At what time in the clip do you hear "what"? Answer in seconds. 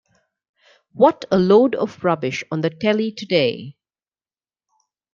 0.93-1.25